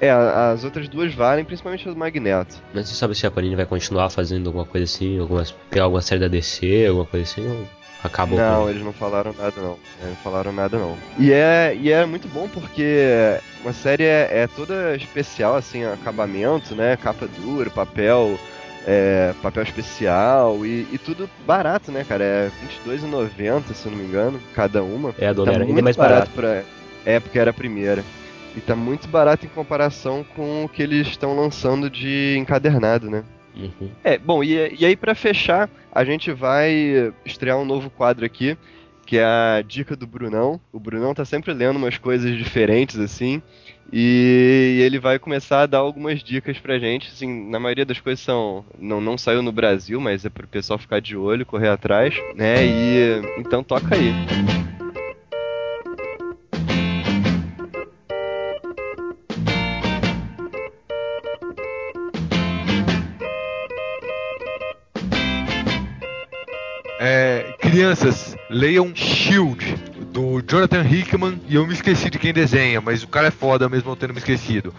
É, 0.00 0.10
as 0.10 0.62
outras 0.64 0.88
duas 0.88 1.14
valem, 1.14 1.44
principalmente 1.44 1.88
a 1.88 1.92
do 1.92 1.98
Magneto. 1.98 2.56
Mas 2.74 2.88
você 2.88 2.94
sabe 2.94 3.14
se 3.14 3.26
a 3.26 3.30
Panini 3.30 3.56
vai 3.56 3.64
continuar 3.64 4.10
fazendo 4.10 4.48
alguma 4.48 4.66
coisa 4.66 4.84
assim, 4.84 5.18
algumas, 5.18 5.52
pegar 5.70 5.84
alguma 5.84 6.02
série 6.02 6.20
da 6.20 6.28
DC, 6.28 6.86
alguma 6.86 7.06
coisa 7.06 7.24
assim, 7.24 7.48
ou 7.48 7.66
acabou 8.04 8.38
não, 8.38 8.64
com 8.64 8.70
eles 8.70 8.82
não 8.82 8.92
falaram 8.92 9.32
nada 9.32 9.54
não. 9.56 9.78
É, 10.02 10.06
não 10.08 10.16
falaram 10.16 10.52
nada 10.52 10.78
não. 10.78 10.96
E 11.18 11.32
é, 11.32 11.76
e 11.80 11.90
é 11.90 12.04
muito 12.04 12.28
bom 12.28 12.48
porque 12.48 13.38
uma 13.62 13.72
série 13.72 14.04
é, 14.04 14.28
é 14.30 14.46
toda 14.46 14.94
especial, 14.96 15.56
assim, 15.56 15.84
acabamento, 15.84 16.74
né? 16.74 16.96
Capa 16.96 17.26
dura, 17.26 17.70
papel. 17.70 18.38
é, 18.86 19.34
papel 19.42 19.64
especial 19.64 20.64
e, 20.64 20.86
e 20.92 20.98
tudo 20.98 21.28
barato, 21.44 21.90
né, 21.90 22.04
cara? 22.08 22.22
É 22.22 22.50
R$22,90, 22.86 23.74
se 23.74 23.86
eu 23.86 23.92
não 23.92 23.98
me 23.98 24.04
engano, 24.04 24.40
cada 24.54 24.82
uma. 24.82 25.14
É, 25.18 25.26
a 25.26 25.32
do 25.32 25.42
Tá 25.44 25.50
Homem-Aranha 25.50 25.70
ainda 25.70 25.80
é 25.80 25.82
muito 25.82 25.84
mais 25.84 25.96
barato 25.96 26.30
barato. 26.30 26.64
pra. 26.64 27.12
É, 27.12 27.18
porque 27.18 27.38
era 27.38 27.50
a 27.50 27.54
primeira. 27.54 28.04
E 28.56 28.60
tá 28.60 28.74
muito 28.74 29.06
barato 29.06 29.44
em 29.44 29.50
comparação 29.50 30.24
com 30.34 30.64
o 30.64 30.68
que 30.68 30.82
eles 30.82 31.06
estão 31.08 31.36
lançando 31.36 31.90
de 31.90 32.36
encadernado, 32.38 33.10
né? 33.10 33.22
Uhum. 33.54 33.90
É, 34.02 34.18
bom, 34.18 34.42
e, 34.42 34.74
e 34.78 34.84
aí 34.84 34.96
pra 34.96 35.14
fechar, 35.14 35.68
a 35.92 36.04
gente 36.04 36.32
vai 36.32 37.12
estrear 37.24 37.58
um 37.58 37.64
novo 37.64 37.90
quadro 37.90 38.24
aqui, 38.24 38.56
que 39.04 39.18
é 39.18 39.24
a 39.24 39.62
dica 39.66 39.94
do 39.94 40.06
Brunão. 40.06 40.60
O 40.72 40.80
Brunão 40.80 41.14
tá 41.14 41.24
sempre 41.24 41.52
lendo 41.52 41.76
umas 41.76 41.98
coisas 41.98 42.36
diferentes, 42.36 42.98
assim, 42.98 43.42
e 43.92 44.80
ele 44.82 44.98
vai 44.98 45.18
começar 45.18 45.62
a 45.62 45.66
dar 45.66 45.78
algumas 45.78 46.22
dicas 46.22 46.58
pra 46.58 46.78
gente. 46.78 47.08
Assim, 47.08 47.48
na 47.48 47.60
maioria 47.60 47.84
das 47.84 48.00
coisas 48.00 48.24
são. 48.24 48.64
Não, 48.78 49.00
não 49.00 49.16
saiu 49.16 49.42
no 49.42 49.52
Brasil, 49.52 50.00
mas 50.00 50.24
é 50.24 50.28
pro 50.28 50.48
pessoal 50.48 50.78
ficar 50.78 51.00
de 51.00 51.16
olho, 51.16 51.46
correr 51.46 51.68
atrás, 51.68 52.14
né? 52.34 52.66
E 52.66 53.22
então 53.38 53.62
toca 53.62 53.94
aí. 53.94 54.12
É, 66.98 67.54
crianças, 67.58 68.36
leiam 68.48 68.90
Shield, 68.94 69.76
do 70.16 70.42
Jonathan 70.48 70.82
Hickman 70.82 71.38
e 71.46 71.56
eu 71.56 71.66
me 71.66 71.74
esqueci 71.74 72.08
de 72.08 72.18
quem 72.18 72.32
desenha, 72.32 72.80
mas 72.80 73.02
o 73.02 73.08
cara 73.08 73.28
é 73.28 73.30
foda 73.30 73.68
mesmo 73.68 73.90
eu 73.90 73.96
tendo 73.96 74.14
me 74.14 74.18
esquecido. 74.18 74.74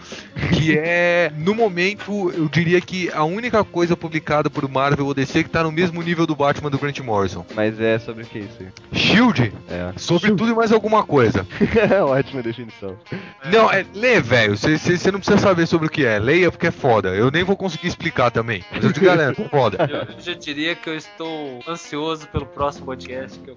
Que 0.52 0.74
é, 0.82 1.30
no 1.36 1.54
momento, 1.54 2.32
eu 2.32 2.48
diria 2.48 2.80
que 2.80 3.08
a 3.12 3.22
única 3.22 3.62
coisa 3.62 3.96
publicada 3.96 4.50
por 4.50 4.68
Marvel 4.68 5.06
ou 5.06 5.14
DC 5.14 5.44
que 5.44 5.50
tá 5.50 5.62
no 5.62 5.70
mesmo 5.70 6.02
nível 6.02 6.26
do 6.26 6.34
Batman 6.34 6.70
do 6.70 6.78
Grant 6.78 6.98
Morrison. 6.98 7.46
Mas 7.54 7.80
é 7.80 8.00
sobre 8.00 8.24
o 8.24 8.26
que 8.26 8.40
isso 8.40 8.56
aí? 8.58 8.66
Shield, 8.92 9.52
É. 9.70 9.92
sobre 9.96 10.30
tudo 10.30 10.48
e 10.48 10.54
mais 10.54 10.72
alguma 10.72 11.04
coisa. 11.04 11.46
Ótima 12.08 12.42
definição. 12.42 12.96
Não, 13.44 13.70
é, 13.70 13.86
lê, 13.94 14.20
velho. 14.20 14.56
Você 14.56 15.12
não 15.12 15.20
precisa 15.20 15.38
saber 15.38 15.66
sobre 15.68 15.86
o 15.86 15.90
que 15.90 16.04
é. 16.04 16.18
Leia 16.18 16.50
porque 16.50 16.66
é 16.66 16.72
foda. 16.72 17.10
Eu 17.10 17.30
nem 17.30 17.44
vou 17.44 17.56
conseguir 17.56 17.86
explicar 17.86 18.32
também. 18.32 18.64
Mas 18.72 18.82
eu 18.82 18.92
te 18.92 18.98
garanto, 18.98 19.42
é 19.46 19.48
foda. 19.48 19.88
Eu 19.88 20.20
já 20.20 20.34
diria 20.34 20.74
que 20.74 20.90
eu 20.90 20.96
estou 20.96 21.60
ansioso 21.68 22.26
pelo 22.26 22.46
próximo 22.46 22.86
podcast. 22.86 23.38
Que 23.38 23.50
eu... 23.50 23.56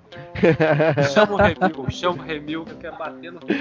Chama 1.11 1.33
o 1.33 1.37
Remil, 1.37 1.70
chama 1.89 2.23
o 2.23 2.25
Remil 2.25 2.65
que 2.65 2.71
eu 2.71 2.77
quero 2.77 2.97
bater 2.97 3.31
no. 3.31 3.39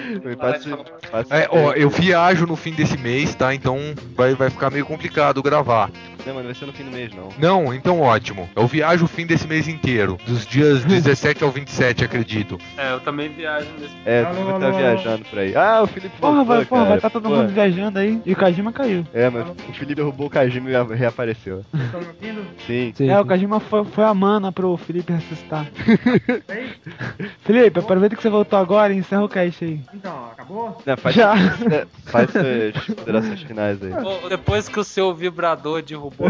É, 1.30 1.48
ó, 1.50 1.72
eu 1.72 1.88
viajo 1.88 2.46
no 2.46 2.56
fim 2.56 2.72
desse 2.72 2.96
mês, 2.98 3.34
tá? 3.34 3.54
Então 3.54 3.78
vai, 4.16 4.34
vai 4.34 4.50
ficar 4.50 4.70
meio 4.70 4.86
complicado 4.86 5.42
gravar. 5.42 5.90
Não, 6.26 6.34
mas 6.34 6.36
não 6.36 6.42
vai 6.44 6.54
ser 6.54 6.66
no 6.66 6.72
fim 6.72 6.84
do 6.84 6.90
mês, 6.90 7.10
não. 7.14 7.28
Não, 7.38 7.74
então 7.74 8.00
ótimo. 8.00 8.48
Eu 8.54 8.66
viajo 8.66 9.04
o 9.04 9.08
fim 9.08 9.26
desse 9.26 9.46
mês 9.46 9.66
inteiro. 9.68 10.18
Dos 10.26 10.46
dias 10.46 10.84
17 10.84 11.42
ao 11.42 11.50
27, 11.50 12.04
acredito. 12.04 12.58
É, 12.76 12.92
eu 12.92 13.00
também 13.00 13.30
viajo 13.30 13.68
nesse. 13.78 13.94
É, 14.04 14.24
tu 14.24 14.34
vai 14.34 14.42
alô, 14.42 14.60
tá 14.60 14.70
viajando 14.70 15.24
por 15.24 15.38
aí. 15.38 15.56
Ah, 15.56 15.82
o 15.82 15.86
Felipe 15.86 16.16
Porra, 16.18 16.44
voltou, 16.44 16.56
vai, 16.56 16.64
porra, 16.64 16.80
cara. 16.80 16.88
vai 16.88 16.98
estar 16.98 17.10
todo 17.10 17.22
Pô, 17.28 17.36
mundo 17.36 17.48
viajando 17.48 17.98
aí. 17.98 18.20
E 18.24 18.32
o 18.32 18.36
Kajima 18.36 18.72
caiu. 18.72 19.06
É, 19.14 19.30
mas 19.30 19.48
o 19.48 19.54
Felipe 19.72 19.94
derrubou 19.94 20.26
o 20.26 20.30
Kajima 20.30 20.70
e 20.70 20.94
reapareceu. 20.94 21.64
Estão 21.72 22.00
me 22.00 22.06
ouvindo? 22.08 22.46
Sim. 22.66 22.92
É, 23.00 23.18
o 23.18 23.24
Kajima 23.24 23.60
foi, 23.60 23.84
foi 23.84 24.04
a 24.04 24.14
mana 24.14 24.52
pro 24.52 24.76
Felipe 24.76 25.12
ressuscitar. 25.12 25.66
Felipe, 27.44 27.80
aproveita 28.00 28.16
que 28.16 28.22
você 28.22 28.30
voltou 28.30 28.58
agora 28.58 28.92
e 28.92 28.96
encerra 28.96 29.24
o 29.24 29.28
cast 29.28 29.64
aí. 29.64 29.80
Então, 29.92 30.30
acabou? 30.32 30.80
Não, 30.86 30.96
faz, 30.96 31.14
Já. 31.14 31.34
é, 31.36 31.86
faz 32.06 32.30
suas 32.30 32.86
considerações 32.86 33.42
finais 33.42 33.78
aí. 33.82 33.92
Depois 34.28 34.68
que 34.68 34.80
o 34.80 34.84
seu 34.84 35.14
vibrador 35.14 35.82
derrubou. 35.82 36.28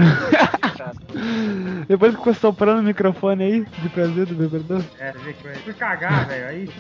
Depois 1.87 2.13
que 2.13 2.19
ficou 2.19 2.35
soprando 2.35 2.81
o 2.81 2.83
microfone 2.83 3.45
aí, 3.45 3.61
de 3.65 3.89
prazer 3.89 4.27
do 4.27 4.35
vibrador. 4.35 4.83
É, 4.99 5.13
foi. 5.13 5.55
Fui 5.55 5.75
cagar, 5.75 6.27
velho. 6.27 6.47
Aí. 6.49 6.71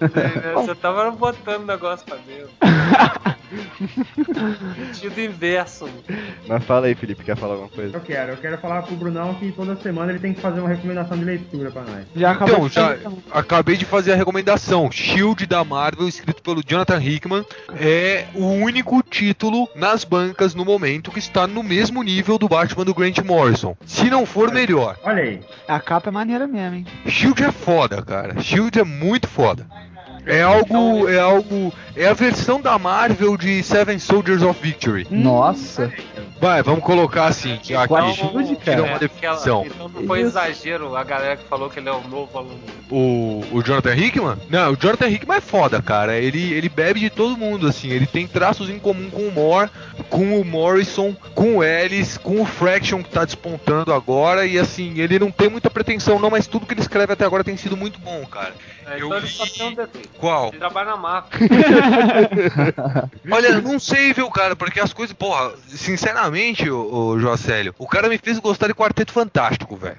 né, 0.00 0.52
Você 0.54 0.74
tava 0.74 1.10
botando 1.10 1.62
o 1.62 1.66
negócio 1.66 2.04
pra 2.04 2.16
dentro. 2.16 2.50
Sentido 4.94 5.20
inverso. 5.20 5.88
Mas 6.46 6.64
fala 6.64 6.86
aí, 6.86 6.94
Felipe, 6.94 7.24
quer 7.24 7.36
falar 7.36 7.54
alguma 7.54 7.70
coisa? 7.70 7.96
Eu 7.96 8.00
quero, 8.00 8.32
eu 8.32 8.36
quero 8.36 8.58
falar 8.58 8.82
pro 8.82 8.96
Brunão 8.96 9.34
que 9.34 9.52
toda 9.52 9.76
semana 9.76 10.12
ele 10.12 10.18
tem 10.18 10.32
que 10.32 10.40
fazer 10.40 10.60
uma 10.60 10.68
recomendação 10.68 11.16
de 11.18 11.24
leitura 11.24 11.70
pra 11.70 11.82
nós. 11.82 12.04
Já 12.14 12.32
acabou 12.32 12.66
Então, 12.66 12.68
já 12.68 12.96
acabei 13.32 13.76
de 13.76 13.84
fazer 13.84 14.12
a 14.12 14.16
recomendação. 14.16 14.90
Shield 14.90 15.46
da 15.46 15.64
Marvel, 15.64 16.08
escrito 16.08 16.42
pelo 16.42 16.62
Jonathan 16.66 17.02
Hickman, 17.02 17.44
é 17.78 18.26
o 18.34 18.46
único 18.46 19.02
título 19.02 19.68
nas 19.74 20.04
bancas 20.04 20.54
no 20.54 20.64
momento 20.64 21.10
que 21.10 21.18
está 21.18 21.46
no 21.46 21.62
mesmo 21.62 22.02
nível 22.02 22.38
do 22.38 22.48
Batman 22.48 22.84
do 22.84 22.94
Grant 22.94 23.18
Morrison. 23.18 23.76
Se 23.86 24.10
não 24.10 24.26
for 24.26 24.52
melhor. 24.52 24.96
Olha 25.02 25.22
aí. 25.22 25.40
A 25.68 25.80
capa 25.80 26.08
é 26.08 26.12
maneira 26.12 26.46
mesmo, 26.46 26.76
hein? 26.76 26.86
Shield 27.06 27.42
é 27.42 27.52
foda, 27.52 28.02
cara. 28.02 28.40
Shield 28.40 28.78
é 28.78 28.84
muito 28.84 29.28
foda. 29.28 29.66
É 30.24 30.42
algo, 30.42 31.08
é 31.08 31.18
algo, 31.18 31.72
é 31.96 32.06
a 32.06 32.12
versão 32.12 32.60
da 32.60 32.78
Marvel 32.78 33.36
de 33.36 33.62
Seven 33.62 33.98
Soldiers 33.98 34.42
of 34.42 34.60
Victory. 34.62 35.06
Nossa. 35.10 35.92
Vai, 36.40 36.62
vamos 36.62 36.82
colocar 36.84 37.26
assim, 37.26 37.56
que 37.62 37.74
aqui 37.74 38.12
Shield, 38.14 38.56
cara? 38.56 38.82
uma 38.82 38.92
É, 38.92 38.98
definição. 38.98 39.64
então 39.66 39.88
não 39.88 40.06
foi 40.06 40.20
exagero 40.20 40.96
a 40.96 41.04
galera 41.04 41.36
que 41.36 41.44
falou 41.48 41.68
que 41.70 41.78
ele 41.78 41.88
é 41.88 41.92
o 41.92 42.00
novo 42.08 42.36
aluno. 42.36 42.58
O, 42.90 43.44
o 43.52 43.62
Jonathan 43.62 43.94
Hickman? 43.94 44.36
Não, 44.48 44.72
o 44.72 44.76
Jonathan 44.76 45.08
Hickman 45.08 45.38
é 45.38 45.40
foda, 45.40 45.80
cara. 45.80 46.16
Ele, 46.18 46.52
ele 46.52 46.68
bebe 46.68 47.00
de 47.00 47.10
todo 47.10 47.36
mundo, 47.36 47.66
assim. 47.66 47.90
Ele 47.90 48.06
tem 48.06 48.26
traços 48.26 48.68
em 48.68 48.78
comum 48.78 49.08
com 49.10 49.22
o 49.22 49.32
Moore, 49.32 49.70
com 50.02 50.40
o 50.40 50.44
Morrison, 50.44 51.14
com 51.34 51.58
o 51.58 51.64
Ellis, 51.64 52.18
com 52.18 52.40
o 52.40 52.46
Fraction 52.46 53.02
que 53.02 53.10
tá 53.10 53.24
despontando 53.24 53.92
agora. 53.92 54.46
E 54.46 54.58
assim, 54.58 54.98
ele 54.98 55.18
não 55.18 55.30
tem 55.30 55.48
muita 55.48 55.70
pretensão, 55.70 56.18
não, 56.18 56.30
mas 56.30 56.46
tudo 56.46 56.66
que 56.66 56.74
ele 56.74 56.80
escreve 56.80 57.12
até 57.12 57.24
agora 57.24 57.44
tem 57.44 57.56
sido 57.56 57.76
muito 57.76 57.98
bom, 58.00 58.24
cara. 58.26 58.54
É, 58.86 59.00
Eu 59.00 59.06
então 59.06 59.26
só 59.26 59.46
tem 59.46 59.68
um 59.68 59.74
defeito. 59.74 60.08
Qual? 60.18 60.48
Ele 60.48 60.58
trabalha 60.58 60.90
na 60.90 60.96
Marvel. 60.96 61.30
Olha, 63.30 63.60
não 63.60 63.78
sei, 63.78 64.12
viu, 64.12 64.30
cara, 64.30 64.56
porque 64.56 64.80
as 64.80 64.92
coisas, 64.92 65.14
porra, 65.14 65.52
sinceramente, 65.68 66.68
ô, 66.68 66.92
ô 66.92 67.18
Joacélio, 67.18 67.74
o 67.78 67.86
cara 67.86 68.08
me 68.08 68.18
fez 68.18 68.38
gostar 68.38 68.66
de 68.66 68.74
Quarteto 68.74 69.12
Fantástico, 69.12 69.76
velho. 69.76 69.98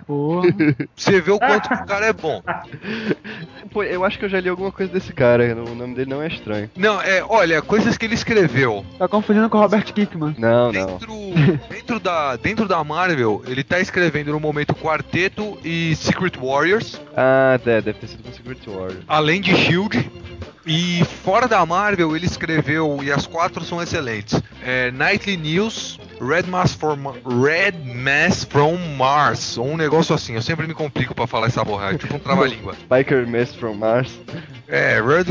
Você 0.95 1.22
vê 1.22 1.31
o 1.31 1.39
quanto 1.39 1.69
que 1.69 1.75
o 1.75 1.86
cara 1.86 2.07
é 2.07 2.13
bom. 2.13 2.41
Pô, 3.74 3.84
eu 3.84 4.06
acho 4.06 4.20
que 4.20 4.25
eu 4.25 4.30
já 4.30 4.39
li 4.39 4.48
alguma 4.50 4.72
coisa 4.72 4.92
desse 4.94 5.12
cara, 5.13 5.56
o 5.56 5.74
nome 5.75 5.96
dele 5.96 6.10
não 6.10 6.22
é 6.22 6.27
estranho. 6.27 6.70
Não, 6.77 7.01
é, 7.01 7.24
olha, 7.27 7.62
coisas 7.62 7.98
que 7.98 8.06
ele 8.06 8.13
escreveu. 8.15 8.86
Tá 9.00 9.08
confundindo 9.08 9.50
com 9.50 9.58
o 9.58 9.62
Robert 9.62 9.84
Kickman. 9.86 10.36
Não, 10.38 10.72
não. 10.72 10.86
Dentro, 10.98 11.13
dentro, 11.70 12.00
da, 12.00 12.36
dentro 12.36 12.68
da 12.68 12.84
Marvel, 12.84 13.44
ele 13.48 13.63
tá 13.63 13.80
escrevendo 13.80 14.32
no 14.32 14.39
momento 14.39 14.75
Quarteto 14.75 15.58
e 15.63 15.96
Secret 15.96 16.38
Warriors, 16.39 17.01
Ah, 17.18 17.60
é, 17.65 17.82
deve 17.82 17.94
ter 17.94 18.08
sido 18.08 18.24
com 18.24 18.32
Secret 18.32 18.60
Warrior. 18.68 19.01
além 19.08 19.42
de 19.42 19.56
Shield. 19.56 20.10
E 20.65 21.03
fora 21.25 21.46
da 21.46 21.65
Marvel, 21.65 22.15
ele 22.15 22.25
escreveu, 22.25 23.00
e 23.03 23.12
as 23.12 23.27
quatro 23.27 23.65
são 23.65 23.82
excelentes: 23.82 24.42
é, 24.65 24.92
Nightly 24.92 25.36
News, 25.36 26.00
Red 26.24 26.44
Mass, 26.44 26.74
from, 26.74 27.13
Red 27.25 27.74
Mass 27.84 28.46
from 28.46 28.77
Mars, 28.98 29.58
ou 29.58 29.68
um 29.68 29.77
negócio 29.77 30.15
assim. 30.15 30.36
Eu 30.36 30.42
sempre 30.42 30.65
me 30.65 30.74
complico 30.74 31.13
pra 31.13 31.27
falar 31.27 31.48
essa 31.48 31.65
porra, 31.65 31.94
é 31.94 31.98
tipo 31.98 32.15
um 32.15 32.20
trava-língua. 32.20 32.75
Biker 32.89 33.27
Mess 33.27 33.53
from 33.53 33.74
Mars, 33.75 34.12
É, 34.67 35.01
Red. 35.01 35.25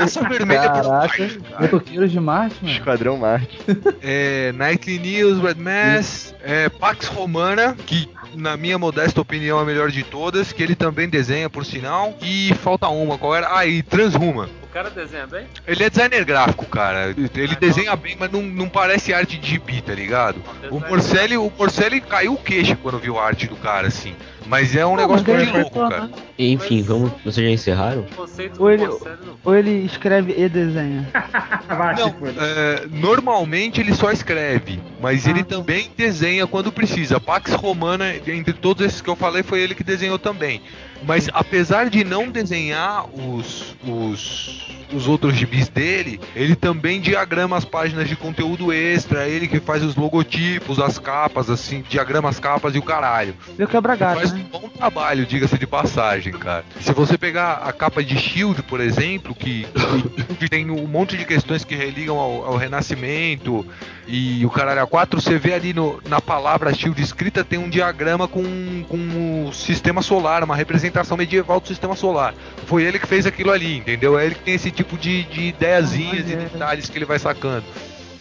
Essa 0.00 0.26
vermelha 0.28 0.62
por 0.70 0.82
Caraca. 0.82 0.88
baixo, 0.88 1.40
cara. 1.40 1.60
Motoqueiros 1.62 2.10
de 2.10 2.18
Marte, 2.20 2.56
mano. 2.62 2.74
Esquadrão 2.76 3.16
Marte. 3.18 3.58
é, 4.02 4.52
Nightly 4.52 4.98
News, 4.98 5.42
Red 5.42 5.54
Mass, 5.56 6.34
é, 6.42 6.68
Pax 6.68 7.06
Romana, 7.08 7.76
que 7.86 8.08
na 8.34 8.56
minha 8.56 8.78
modesta 8.78 9.20
opinião 9.20 9.58
é 9.58 9.62
a 9.62 9.64
melhor 9.64 9.90
de 9.90 10.02
todas, 10.02 10.52
que 10.52 10.62
ele 10.62 10.74
também 10.74 11.08
desenha 11.08 11.50
por 11.50 11.64
sinal, 11.64 12.16
e 12.22 12.54
falta 12.62 12.88
uma, 12.88 13.18
qual 13.18 13.34
era? 13.34 13.48
Ah, 13.56 13.66
e 13.66 13.82
Transhuma. 13.82 14.48
O 14.62 14.66
cara 14.70 14.90
desenha 14.90 15.26
bem? 15.26 15.46
Ele 15.66 15.82
é 15.82 15.90
designer 15.90 16.24
gráfico, 16.24 16.64
cara. 16.66 17.08
Ele 17.34 17.54
Ah, 17.54 17.58
desenha 17.58 17.96
bem, 17.96 18.16
mas 18.20 18.30
não, 18.30 18.42
não 18.42 18.68
parece 18.68 19.12
arte 19.14 19.38
de 19.38 19.48
gibi, 19.50 19.80
tá 19.80 19.92
ligado? 19.94 20.40
O 20.70 20.78
Morcelli, 20.78 21.36
o 21.38 21.50
Morcelli 21.58 22.00
caiu 22.00 22.34
o 22.34 22.36
queixo 22.36 22.76
quando 22.76 22.98
viu 22.98 23.18
a 23.18 23.24
arte 23.26 23.46
do 23.46 23.56
cara, 23.56 23.88
assim. 23.88 24.14
Mas 24.48 24.74
é 24.74 24.84
um 24.86 24.96
negócio 24.96 25.24
mas 25.26 25.36
muito 25.36 25.50
ele 25.56 25.62
louco, 25.62 25.88
cara. 25.90 26.10
Enfim, 26.38 26.82
vamos. 26.82 27.12
Vocês 27.24 27.46
já 27.46 27.52
encerraram? 27.52 28.06
Ou 28.58 28.70
ele- 28.70 28.86
não. 28.86 28.98
Ou 29.44 29.54
ele 29.54 29.70
escreve 29.84 30.34
e 30.36 30.48
desenha. 30.48 31.06
Não, 31.98 32.12
foda. 32.14 32.32
é, 32.40 32.86
normalmente 32.90 33.80
ele 33.80 33.94
só 33.94 34.10
escreve, 34.10 34.80
mas 35.00 35.26
ele 35.26 35.40
Ah. 35.40 35.44
também 35.44 35.90
desenha 35.96 36.46
quando 36.46 36.72
precisa. 36.72 37.20
Pax 37.20 37.52
Romana, 37.52 38.14
entre 38.26 38.54
todos 38.54 38.84
esses 38.86 39.00
que 39.02 39.08
eu 39.10 39.14
falei, 39.14 39.42
foi 39.42 39.60
ele 39.60 39.74
que 39.74 39.84
desenhou 39.84 40.18
também. 40.18 40.62
Mas 41.04 41.28
apesar 41.32 41.88
de 41.90 42.02
não 42.02 42.28
desenhar 42.28 43.04
os, 43.14 43.76
os, 43.86 44.66
os 44.92 45.06
outros 45.06 45.34
gibis 45.36 45.68
dele, 45.68 46.18
ele 46.34 46.56
também 46.56 47.00
diagrama 47.00 47.56
as 47.56 47.64
páginas 47.64 48.08
de 48.08 48.16
conteúdo 48.16 48.72
extra, 48.72 49.28
ele 49.28 49.46
que 49.46 49.60
faz 49.60 49.84
os 49.84 49.94
logotipos, 49.94 50.80
as 50.80 50.98
capas, 50.98 51.48
assim, 51.50 51.84
diagrama 51.88 52.28
as 52.28 52.40
capas 52.40 52.74
e 52.74 52.78
o 52.78 52.82
caralho. 52.82 53.34
Deu 53.56 53.68
quebra 53.68 53.94
galho, 53.94 54.18
Faz 54.20 54.32
né? 54.32 54.37
Um 54.38 54.44
bom 54.60 54.68
trabalho, 54.68 55.26
diga-se 55.26 55.58
de 55.58 55.66
passagem, 55.66 56.32
cara. 56.32 56.64
Se 56.80 56.92
você 56.92 57.18
pegar 57.18 57.54
a 57.64 57.72
capa 57.72 58.02
de 58.02 58.16
Shield, 58.18 58.62
por 58.62 58.80
exemplo, 58.80 59.34
que, 59.34 59.66
que 60.38 60.48
tem 60.50 60.70
um 60.70 60.86
monte 60.86 61.16
de 61.16 61.24
questões 61.24 61.64
que 61.64 61.74
religam 61.74 62.18
ao, 62.18 62.44
ao 62.46 62.56
Renascimento 62.56 63.66
e 64.06 64.44
o 64.46 64.50
caralho 64.50 64.82
a 64.82 64.86
4, 64.86 65.20
você 65.20 65.38
vê 65.38 65.52
ali 65.52 65.72
no- 65.72 66.00
na 66.08 66.20
palavra 66.20 66.72
Shield 66.72 67.00
escrita 67.02 67.44
tem 67.44 67.58
um 67.58 67.68
diagrama 67.68 68.26
com, 68.26 68.42
com 68.88 69.46
o 69.48 69.52
sistema 69.52 70.00
solar, 70.02 70.42
uma 70.44 70.56
representação 70.56 71.16
medieval 71.16 71.60
do 71.60 71.68
sistema 71.68 71.94
solar. 71.96 72.34
Foi 72.66 72.82
ele 72.84 72.98
que 72.98 73.06
fez 73.06 73.26
aquilo 73.26 73.50
ali, 73.50 73.76
entendeu? 73.78 74.18
É 74.18 74.24
ele 74.26 74.34
que 74.34 74.42
tem 74.42 74.54
esse 74.54 74.70
tipo 74.70 74.96
de, 74.96 75.24
de 75.24 75.42
ideiazinhas 75.48 76.20
e 76.26 76.30
Maneiro. 76.30 76.50
detalhes 76.52 76.88
que 76.88 76.96
ele 76.98 77.04
vai 77.04 77.18
sacando. 77.18 77.64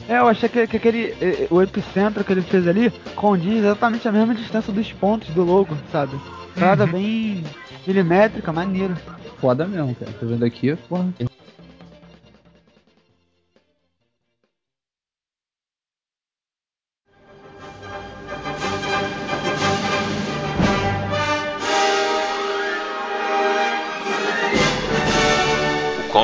É, 0.08 0.20
eu 0.20 0.28
achei 0.28 0.48
que, 0.48 0.66
que 0.68 0.78
aquele. 0.78 1.16
eh, 1.22 1.48
O 1.52 1.62
epicentro 1.62 2.24
que 2.24 2.32
ele 2.32 2.42
fez 2.42 2.68
ali 2.68 2.90
condiz 3.16 3.60
exatamente 3.60 4.08
a 4.08 4.12
mesma 4.12 4.34
distância 4.34 4.72
dos 4.72 4.92
pontos 4.94 5.30
do 5.30 5.44
logo, 5.44 5.78
sabe? 5.92 6.18
Parada 6.56 6.88
bem 6.88 7.44
milimétrica, 7.86 8.52
maneiro. 8.54 8.96
Foda 9.40 9.68
mesmo, 9.68 9.94
cara. 9.96 10.12
Tô 10.20 10.26
vendo 10.26 10.44
aqui, 10.46 10.76
porra. 10.90 11.08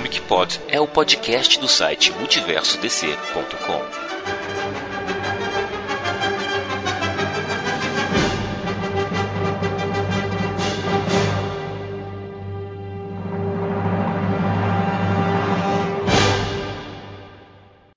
Comic 0.03 0.21
Pod 0.23 0.59
é 0.67 0.81
o 0.81 0.87
podcast 0.87 1.57
do 1.61 1.69
site 1.69 2.11
multiversodc.com. 2.11 4.52